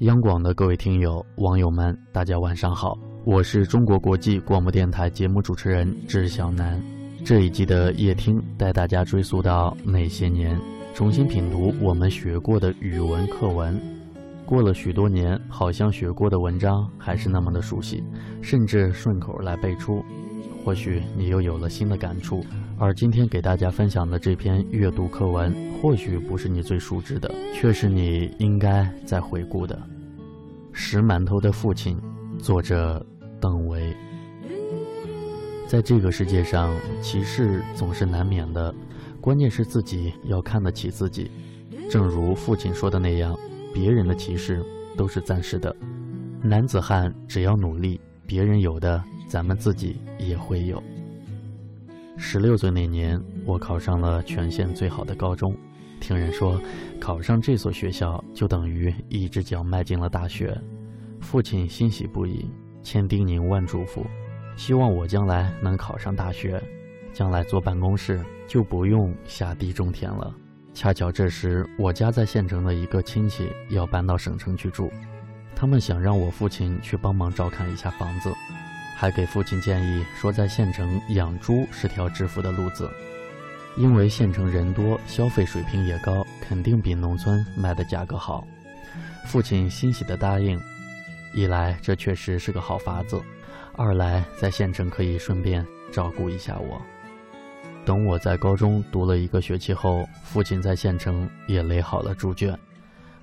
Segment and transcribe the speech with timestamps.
[0.00, 6.78] 央广的各位听友、网友们，大家晚上好，我是中国国际广播电台节目主持人志小南。
[7.24, 10.60] 这一季的夜听带大家追溯到那些年，
[10.94, 13.95] 重新品读我们学过的语文课文。
[14.46, 18.02] 过了许多年，好像学过的文章还是那么的熟悉，
[18.40, 20.04] 甚至顺口来背出。
[20.64, 22.44] 或许你又有了新的感触。
[22.78, 29.74] 而今天给大家分享的这篇阅读课文，或许不是你最熟知的，却是你应该在回顾的。
[30.72, 31.98] 《石馒头的父亲》，
[32.38, 33.04] 作者
[33.40, 33.96] 邓维。
[35.66, 38.72] 在这个世界上，歧视总是难免的，
[39.20, 41.30] 关键是自己要看得起自己。
[41.90, 43.36] 正如父亲说的那样，
[43.76, 44.64] 别人的歧视
[44.96, 45.76] 都是暂时的。
[46.40, 50.82] 男子汉只要努力，别人有的，咱们自己也会有。
[52.16, 55.54] 十六岁那年，我考上了全县最好的高中。
[56.00, 56.58] 听人说，
[56.98, 60.58] 考上这所学校就等于一只脚迈进了大学。
[61.20, 62.50] 父亲欣喜不已，
[62.82, 64.02] 千叮咛万嘱咐，
[64.56, 66.58] 希望我将来能考上大学，
[67.12, 70.34] 将来坐办公室就不用下地种田了。
[70.76, 74.92] 恰巧这时，我家在县城的一个亲戚要搬到省城去住，
[75.54, 78.30] 他们想让我父亲去帮忙照看一下房子。
[78.94, 82.90] 还给父亲建议说，在县城养猪是条致富的路子，
[83.78, 88.46] 因为县城人多，消费水平也高，肯定比农村卖的价格好。
[89.24, 90.60] 父亲欣喜地答应，
[91.32, 93.18] 一来这确实是个好法子，
[93.72, 96.78] 二来在县城可以顺便照顾一下我。
[97.86, 102.58] 等我在高中读了一个学期后，父亲在县城也垒好了猪圈，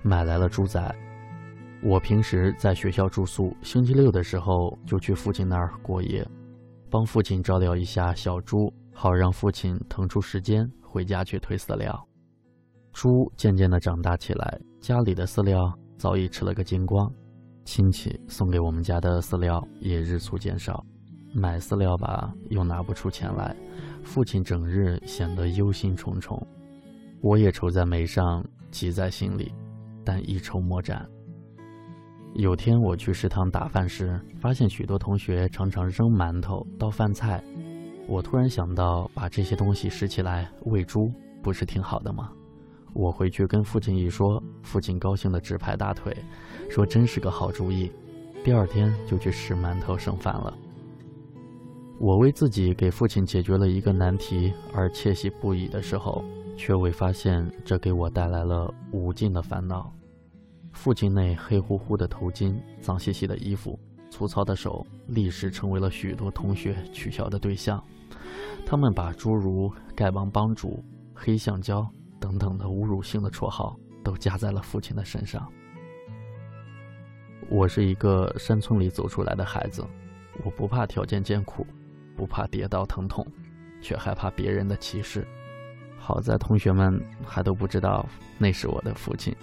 [0.00, 0.82] 买来了猪仔。
[1.82, 6.26] 我平时在学校住宿，星期六的时候就去父亲那儿过夜，
[6.90, 12.02] 帮父亲照料一下小猪，好让父亲腾出时间回家去推饲料。
[12.90, 15.60] 猪渐渐地长大起来，家里的饲料
[15.98, 17.12] 早已吃了个精光，
[17.66, 20.82] 亲戚送给我们家的饲料也日促减少，
[21.34, 23.54] 买饲料吧又拿不出钱来，
[24.04, 26.40] 父亲整日显得忧心忡忡，
[27.20, 29.52] 我也愁在眉上，急在心里，
[30.04, 31.04] 但一筹莫展。
[32.34, 37.42] 有天我去食堂打饭时，发现许多同学常常扔馒头、倒饭菜。
[38.06, 41.10] 我突然想到，把这些东西拾起来喂猪，
[41.42, 42.30] 不是挺好的吗？
[42.92, 46.14] 我回去跟父亲一说，父亲高兴地直拍大腿，
[46.68, 47.90] 说真是个好主意。
[48.44, 50.56] 第二天就去拾馒头剩饭了。
[51.98, 56.24] 我为自己给父亲解决了一个难题而窃喜不已的时候，
[56.56, 59.92] 却未发现这给我带来了无尽的烦恼。
[60.72, 63.78] 父亲那黑乎乎的头巾、脏兮兮的衣服、
[64.10, 67.82] 粗糙的手，立时成为了许多同学取笑的对象。
[68.66, 70.82] 他们把诸如“丐帮帮主
[71.14, 71.88] ”“黑橡胶”
[72.18, 75.48] 等等的侮辱性的绰号都加在了父亲的身上。
[77.48, 79.86] 我是一个山村里走出来的孩子，
[80.44, 81.64] 我不怕条件艰苦，
[82.16, 83.26] 不怕跌倒疼痛，
[83.80, 85.26] 却害怕别人的歧视。
[85.98, 88.06] 好在同学们还都不知道
[88.38, 89.34] 那是我的父亲。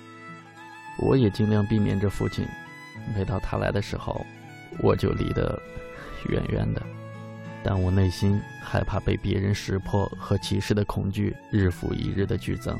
[0.99, 2.45] 我也尽量避免着父亲，
[3.15, 4.23] 每到他来的时候，
[4.83, 5.59] 我就离得
[6.29, 6.81] 远远的。
[7.63, 12.77] 但我内心害怕被别人识破和歧视的恐惧日复一日的剧增。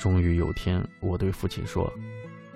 [0.00, 1.90] 终于有天，我对父亲说：“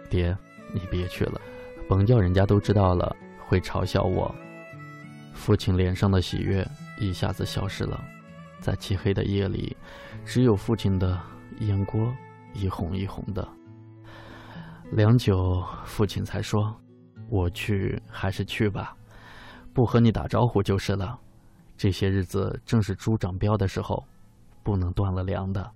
[0.09, 0.36] 爹，
[0.72, 1.41] 你别去了，
[1.88, 3.15] 甭叫人家都知道了，
[3.47, 4.34] 会嘲笑我。”
[5.34, 6.67] 父亲脸上的喜悦
[6.99, 8.03] 一下子消失了，
[8.61, 9.77] 在漆黑的夜里，
[10.25, 11.21] 只有父亲的
[11.59, 12.15] 眼窝
[12.55, 13.47] 一红一红的。
[14.93, 16.75] 良久，父亲才说
[17.28, 18.97] ：“我去还是去吧，
[19.75, 21.19] 不和你打招呼就是了。
[21.77, 24.03] 这些日子正是猪长膘的时候，
[24.62, 25.71] 不能断了粮的。”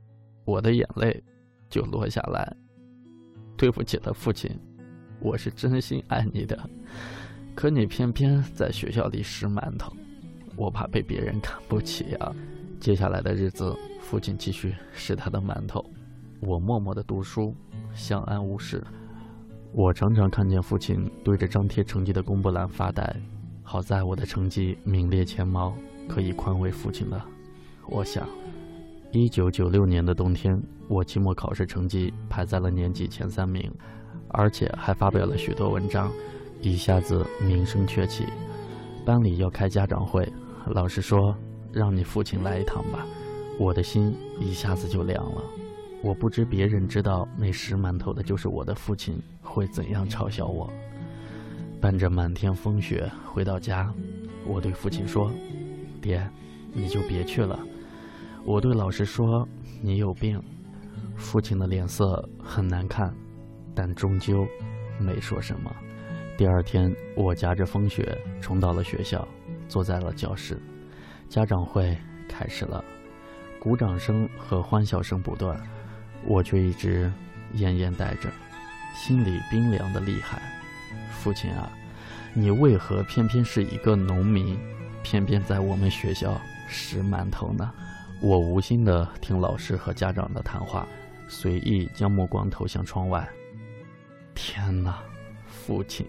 [0.47, 1.23] 我的眼泪
[1.69, 2.57] 就落下来。
[3.57, 4.51] 对不起了，父亲，
[5.21, 6.57] 我是真心爱你的，
[7.59, 9.93] 可你偏偏在学校里拾馒头，
[10.55, 12.33] 我怕被别人看不起呀。
[12.79, 15.85] 接下来的日子，父亲继续拾他的馒头，
[16.39, 17.53] 我默默的读书，
[17.93, 18.81] 相安无事。
[19.73, 23.13] 我常常看见父亲对着张贴成绩的公布栏发呆。
[23.65, 25.77] 好在我的成绩名列前茅，
[26.09, 27.27] 可以宽慰父亲了。
[27.89, 28.25] 我想，
[29.11, 33.69] 一九九六年的冬天，我期末考试成绩排在了年级前三名，
[34.29, 36.09] 而且还发表了许多文章，
[36.61, 38.27] 一下子名声鹊起。
[39.05, 40.31] 班里要开家长会，
[40.67, 41.35] 老师说
[41.73, 43.07] 让你父亲来一趟吧，
[43.59, 45.43] 我的心一下子就凉了。
[46.03, 50.71] 我不知别人知道那拾馒头的就是我的父亲会怎样嘲笑我。
[51.81, 53.93] 伴着满天风雪回到家，
[54.47, 55.31] 我对父亲说
[56.03, 56.29] ：“爹，
[56.73, 57.59] 你就别去了。”
[58.45, 59.47] 我对老师说
[59.83, 60.41] ：“你有病。”
[61.17, 63.13] 父亲的脸色很难看，
[63.75, 64.47] 但终究
[65.01, 65.71] 没说什么。
[66.39, 69.27] 第二天，我夹着风雪冲到了学校，
[69.67, 70.57] 坐在了教室。
[71.29, 71.99] 家长会
[72.29, 72.85] 开始了，
[73.59, 75.61] 鼓掌声和欢笑声不断，
[76.25, 77.13] 我却一直
[77.55, 78.31] 奄奄待着，
[78.95, 80.41] 心里冰凉的厉害。
[81.11, 81.73] 父亲啊，
[82.35, 84.57] 你为何偏偏是一个农民，
[85.03, 87.69] 偏偏在我们学校拾馒头呢？
[88.23, 90.87] 我无心的听老师和家长的谈话，
[91.27, 93.29] 随意将目光投向窗外。
[94.37, 95.03] 天哪，
[95.49, 96.07] 父亲！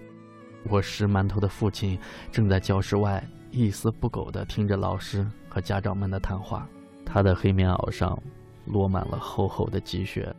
[0.68, 1.98] 我拾馒头的父亲
[2.32, 6.68] 正在教室外一丝不苟地听着老师和家长们的谈话，
[7.06, 8.22] 他的黑棉袄上
[8.66, 10.36] 落满了厚厚的积雪，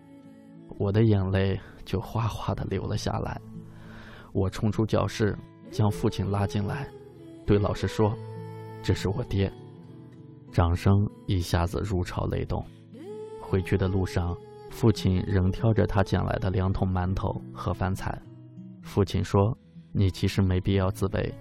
[0.79, 3.41] 我的眼泪就哗哗地流了下来。
[4.33, 5.37] 我冲出教室，
[5.71, 6.87] 将父亲拉进来，
[7.45, 8.15] 对老师说
[8.85, 9.51] ：“这是我爹。”
[10.53, 12.65] 掌声一下子如潮雷动。
[13.41, 14.37] 回去的路上，
[14.71, 18.17] 父亲仍挑着他捡来的两桶馒头和饭菜。
[18.83, 19.57] 父亲说。
[19.93, 21.33] 你其实没必要自卑，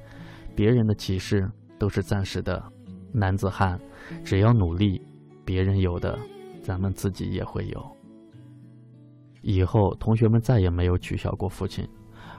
[0.56, 2.62] 别人的歧视都是暂时的。
[3.12, 3.80] 男子汉，
[4.24, 5.01] 只要努力，
[5.44, 6.18] 别人有的，
[6.62, 7.98] 咱们自己也会有。
[9.42, 11.88] 以后同学们再也没有取笑过父亲，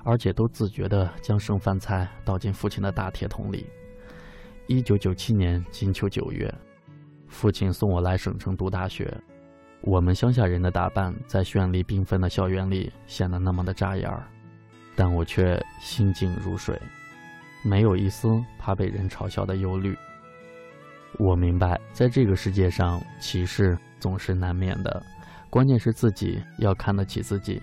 [0.05, 3.67] 而且都自觉地将剩饭菜倒进父亲的大铁桶里。
[4.69, 6.53] 一九九七年金秋九月，
[7.27, 9.13] 父亲送我来省城读大学。
[9.81, 14.29] 我们乡下人的打扮，在绚丽缤纷的校园里显得那么的扎眼儿。
[14.97, 16.81] 但我却心静如水，
[17.63, 18.29] 没有一丝
[18.59, 19.97] 怕被人嘲笑的忧虑。
[21.19, 25.03] 我明白，在这个世界上，歧视总是难免的，
[25.51, 27.61] 关键是自己要看得起自己。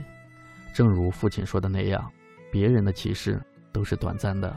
[0.73, 2.11] 正如父亲说的那样，
[2.51, 3.41] 别人的歧视
[3.71, 4.55] 都是短暂的。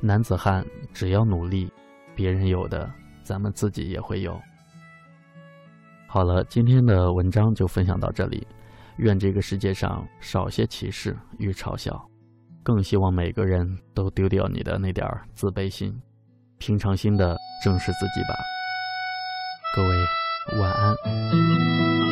[0.00, 1.72] 男子汉只要努力，
[2.14, 2.92] 别人有的，
[3.22, 4.40] 咱们自己也会有。
[6.06, 8.46] 好了，今天的文章就分享到这里。
[8.96, 12.08] 愿这个世界上少些歧视与嘲笑，
[12.62, 16.00] 更希望每个人都丢掉你的那点儿自卑心，
[16.58, 18.34] 平常心的正视自己吧。
[19.74, 22.11] 各位晚安。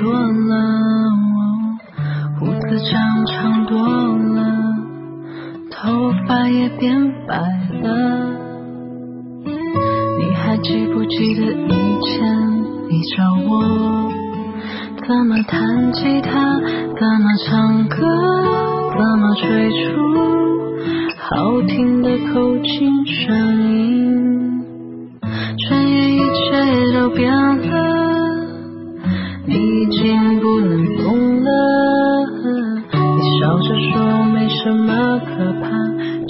[0.00, 0.56] 多了，
[2.38, 4.40] 胡子长长多了，
[5.70, 7.36] 头发也变白
[7.82, 8.30] 了。
[9.44, 12.24] 你还记不记得以前
[12.88, 14.10] 你教我
[15.06, 17.96] 怎么弹吉他，怎么唱歌，
[18.96, 20.00] 怎么吹出
[21.18, 23.28] 好听的口琴声
[23.68, 24.64] 音？
[25.68, 27.69] 转眼一切都变了。
[34.62, 35.70] 这么可怕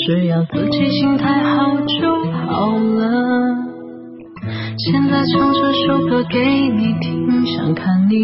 [0.06, 3.70] 只要自己心态好就好了。
[4.78, 6.38] 现在唱这首歌给
[6.68, 8.16] 你听想看你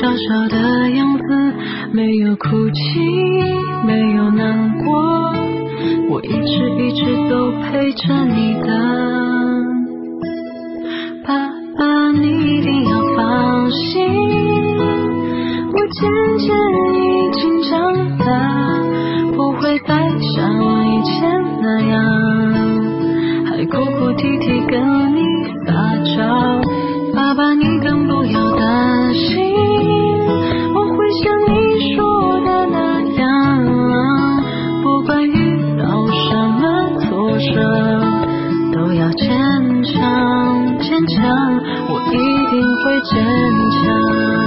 [0.00, 1.54] 小小的样子
[1.92, 3.00] 没有哭泣
[3.84, 5.34] 没有难过
[6.08, 9.31] 我一直一直都陪着你的。
[41.06, 41.22] 强
[41.88, 42.16] 我一
[42.50, 43.12] 定会坚
[43.84, 44.41] 强。